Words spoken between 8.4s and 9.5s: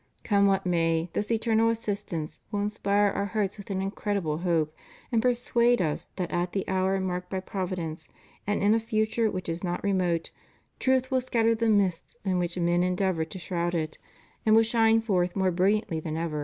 and in a future which